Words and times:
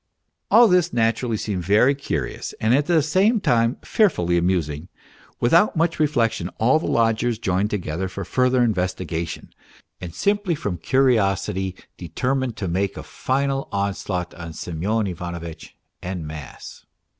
All 0.49 0.67
this 0.67 0.91
naturally 0.91 1.37
seemed 1.37 1.63
very 1.63 1.93
curious 1.93 2.55
and 2.59 2.73
at 2.73 2.87
the 2.87 3.03
same 3.03 3.39
time 3.39 3.77
fearfully 3.83 4.35
amusing. 4.35 4.87
Without 5.39 5.75
much 5.75 5.99
reflection, 5.99 6.49
all 6.57 6.79
the 6.79 6.87
lodgers 6.87 7.37
joined 7.37 7.69
together 7.69 8.07
for 8.07 8.25
further 8.25 8.63
investigation, 8.63 9.53
and 10.01 10.11
simply 10.15 10.55
from 10.55 10.79
curio 10.79 11.33
sity 11.33 11.79
determined 11.99 12.57
to 12.57 12.67
make 12.67 12.97
a 12.97 13.03
final 13.03 13.69
onslaught 13.71 14.33
on 14.33 14.53
Semyon 14.53 15.05
Ivanovitch 15.05 15.77
en 16.01 16.25
masse. 16.25 16.83